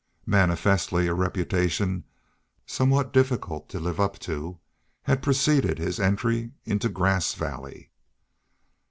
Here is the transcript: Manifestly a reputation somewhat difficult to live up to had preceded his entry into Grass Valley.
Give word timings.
Manifestly 0.25 1.05
a 1.05 1.13
reputation 1.13 2.05
somewhat 2.65 3.13
difficult 3.13 3.69
to 3.69 3.79
live 3.79 3.99
up 3.99 4.17
to 4.17 4.57
had 5.03 5.21
preceded 5.21 5.77
his 5.77 5.99
entry 5.99 6.53
into 6.65 6.89
Grass 6.89 7.35
Valley. 7.35 7.91